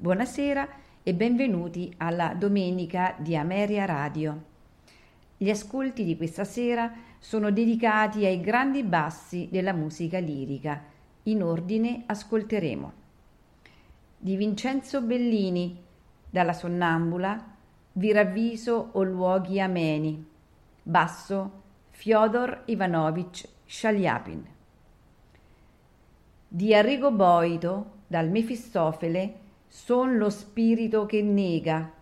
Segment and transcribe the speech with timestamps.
[0.00, 0.68] Buonasera
[1.02, 4.44] e benvenuti alla Domenica di Ameria Radio.
[5.36, 10.84] Gli ascolti di questa sera sono dedicati ai grandi bassi della musica lirica.
[11.24, 12.92] In ordine ascolteremo
[14.18, 15.76] di Vincenzo Bellini,
[16.30, 17.56] dalla Sonnambula,
[17.90, 20.24] Vi ravviso o luoghi ameni,
[20.80, 24.46] basso Fyodor Ivanovich Shaliapin.
[26.46, 31.92] Di Arrigo Boito, dal Mefistofele, Son lo spirito che nega.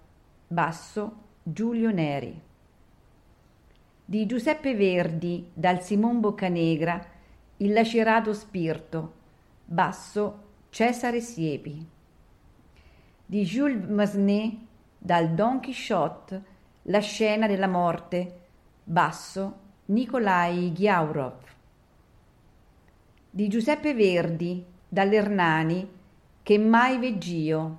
[0.47, 2.41] Basso Giulio Neri.
[4.05, 7.05] Di Giuseppe Verdi dal Simon Boccanegra
[7.57, 9.15] Il lacerato spirito.
[9.65, 11.85] Basso Cesare Siepi.
[13.27, 14.59] Di Jules Massenet
[14.97, 16.43] dal Don Quixote
[16.83, 18.47] La scena della morte.
[18.85, 21.39] Basso Nikolai Ghiaurov.
[23.29, 25.95] Di Giuseppe Verdi dall'Ernani
[26.47, 27.79] che mai veggio.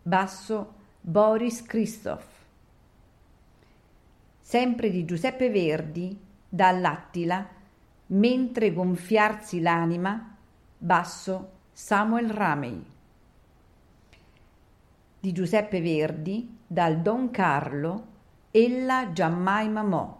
[0.00, 2.24] Basso Boris Christoph.
[4.40, 7.46] Sempre di Giuseppe Verdi, dall'Attila,
[8.06, 10.34] mentre gonfiarsi l'anima,
[10.78, 12.82] basso Samuel Ramey.
[15.20, 18.06] Di Giuseppe Verdi, dal Don Carlo,
[18.52, 20.18] ella giammai mamò,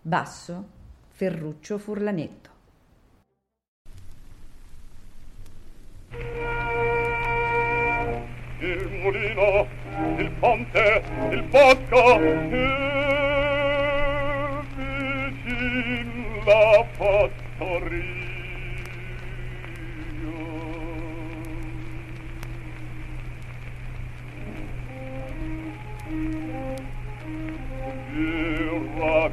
[0.00, 0.68] basso
[1.10, 2.52] Ferruccio Furlanetto.
[9.04, 9.66] mulino,
[10.16, 12.66] il ponte, il bosco, e
[14.76, 16.10] vicin
[16.46, 18.12] la fattoria.
[28.12, 29.28] Viva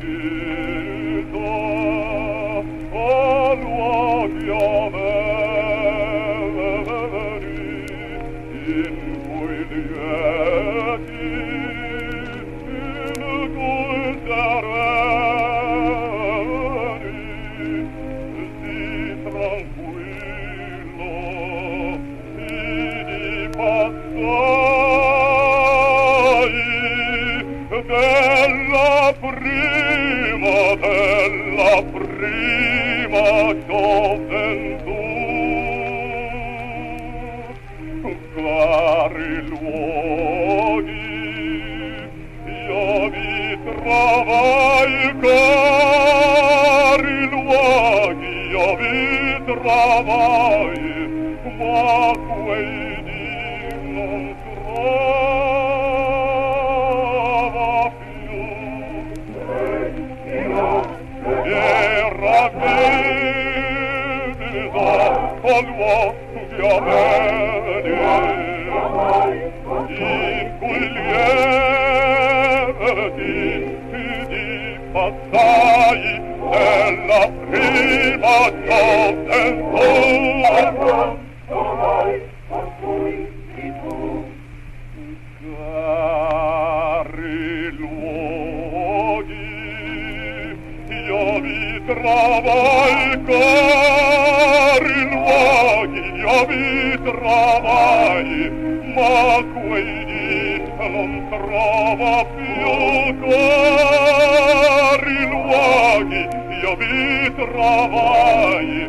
[107.35, 108.87] trovai,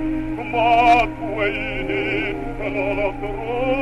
[0.50, 1.48] ma tu e
[1.88, 3.81] lì non lo.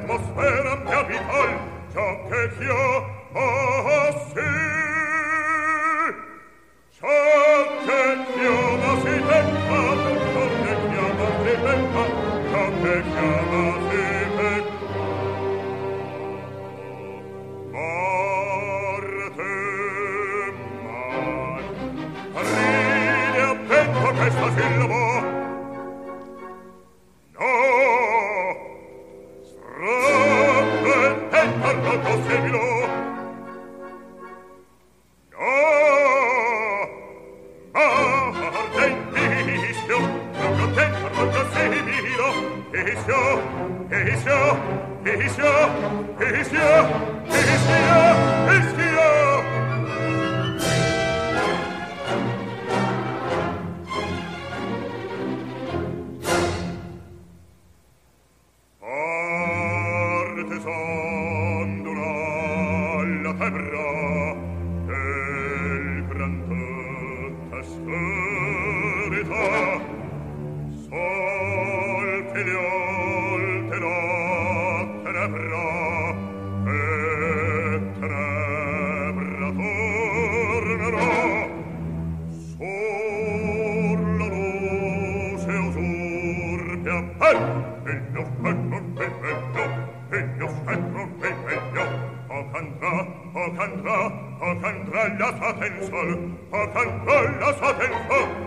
[0.00, 0.39] atmosphere.
[95.82, 98.39] sol accanto alla sua penso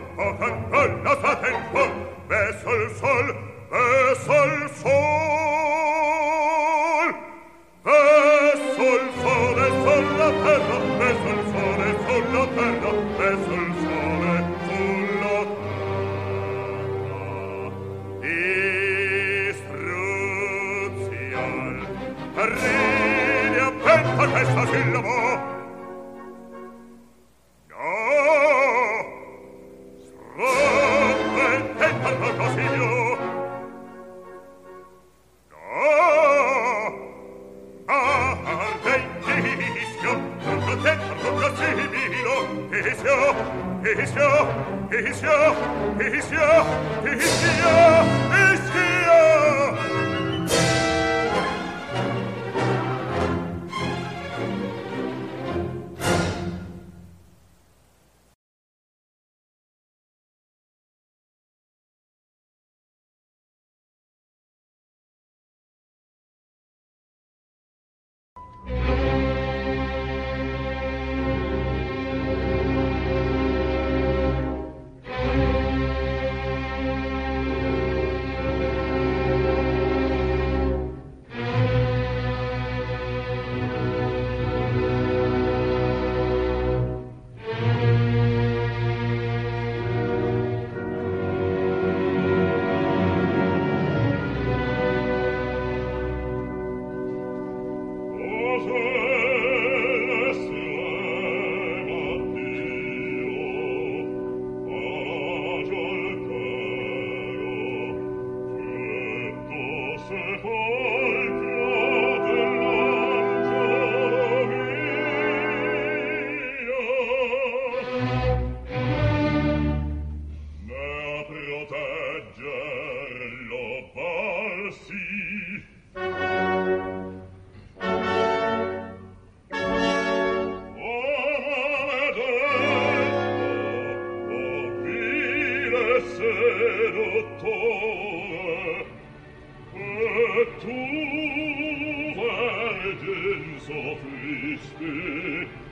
[143.65, 144.93] soffiste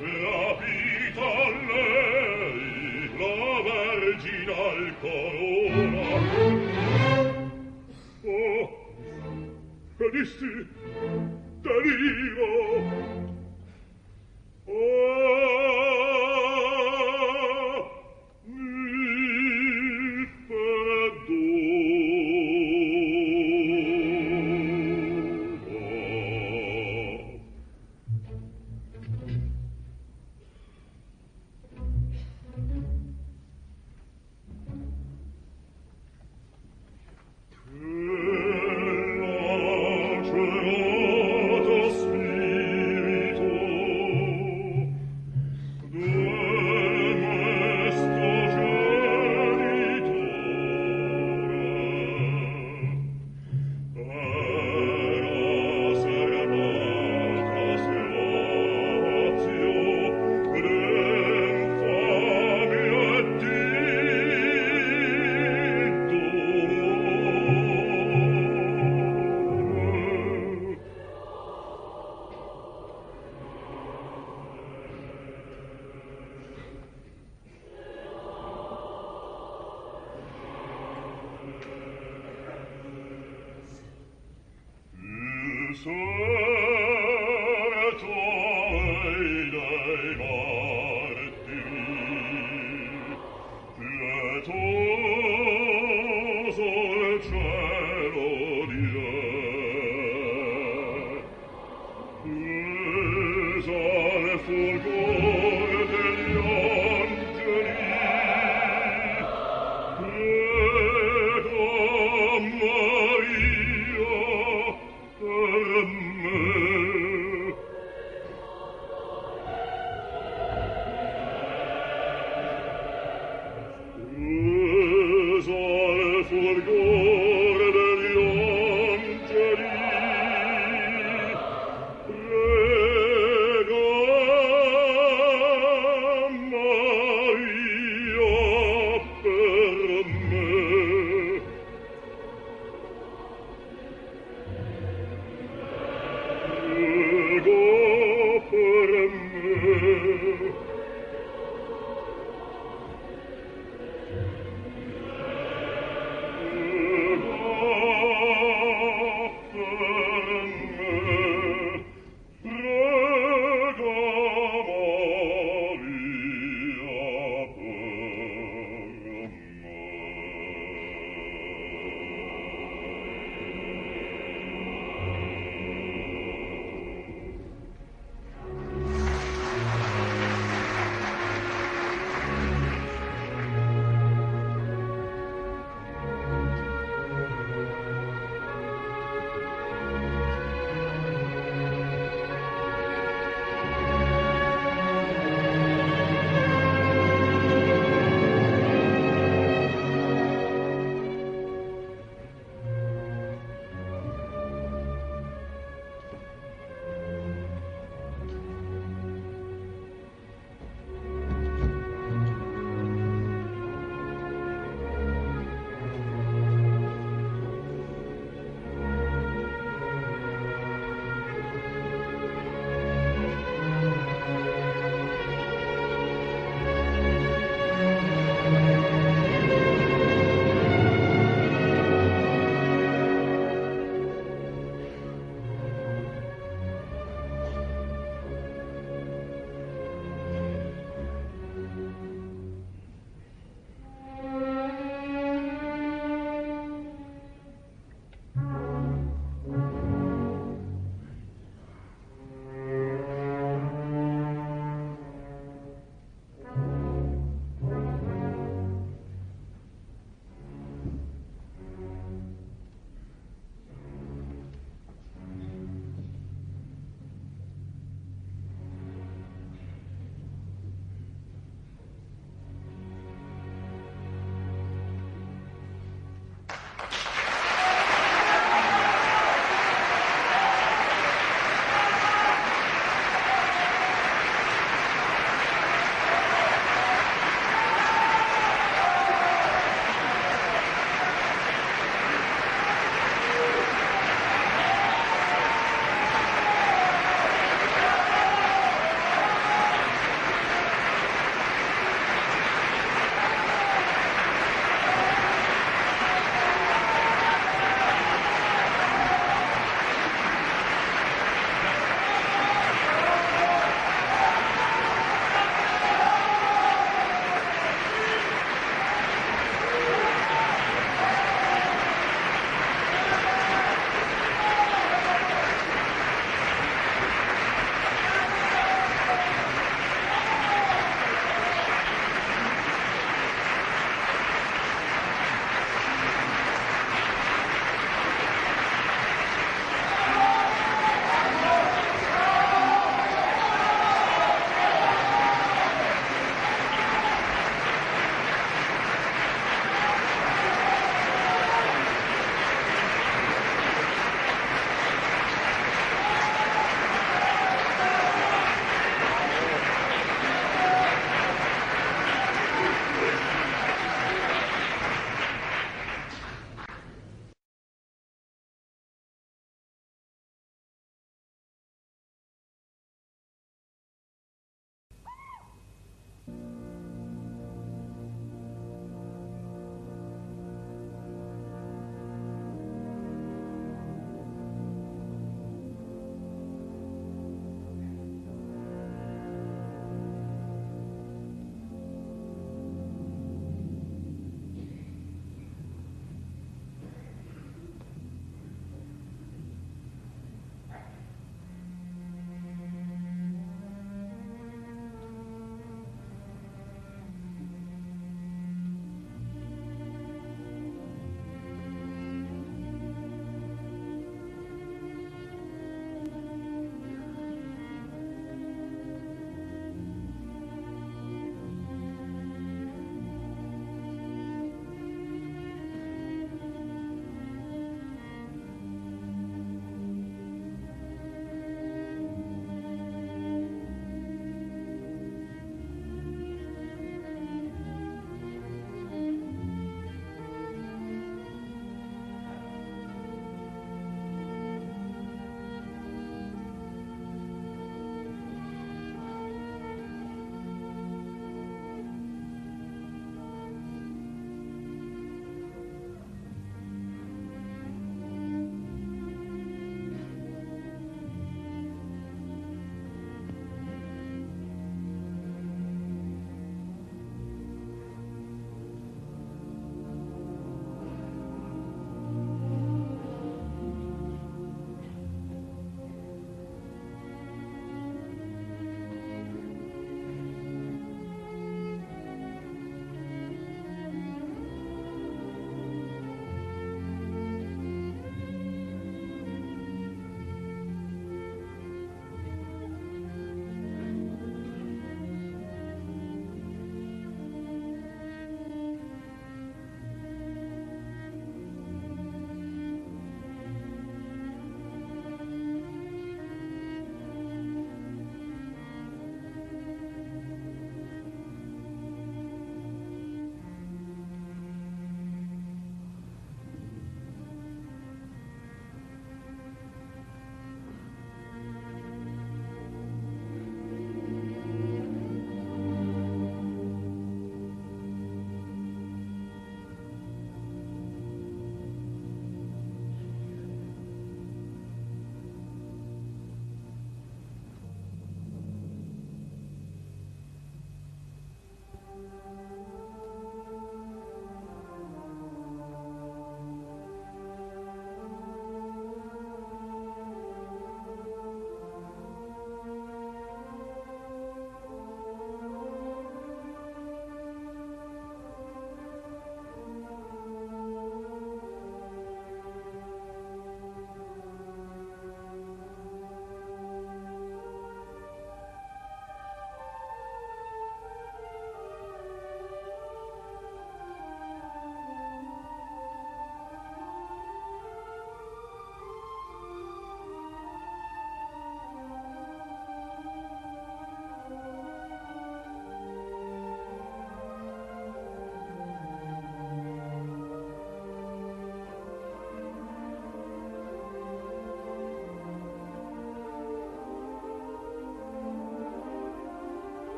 [0.00, 1.32] rapita
[1.68, 6.08] lei la vergine al corona.
[8.24, 8.84] Oh
[9.98, 10.66] cadisti
[11.62, 13.23] delirio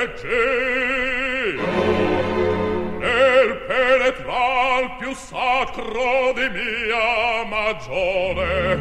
[0.00, 1.60] veggi
[2.98, 8.80] nel penetral più sacro di mia magione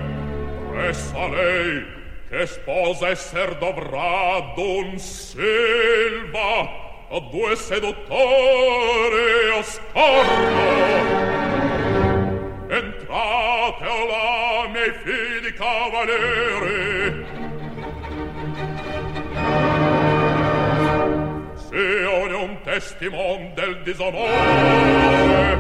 [0.72, 1.86] pressa lei
[2.30, 6.70] che sposa esser dovrà d'un silva
[7.10, 9.64] o due seduttori o
[12.70, 17.09] entrate o la miei figli cavalieri
[22.64, 25.58] testimon del disonore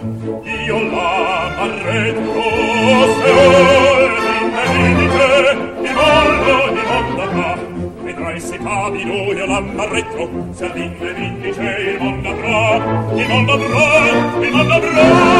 [0.00, 2.42] io la arretto
[3.20, 4.16] se ore
[4.74, 5.28] indebite
[5.82, 12.76] il ballo di mondo vedrai se cavino io la arretto se all'indice il mondo avrà
[13.14, 15.39] il mondo avrà il mondo avrà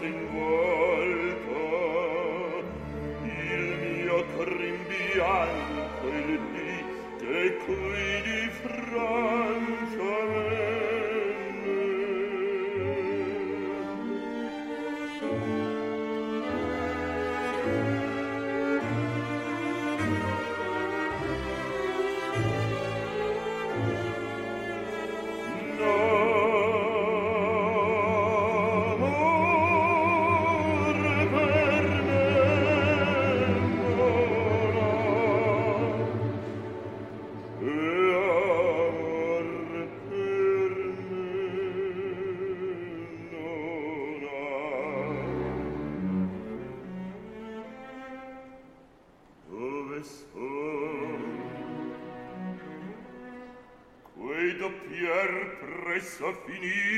[0.00, 0.47] sing
[56.60, 56.97] finito.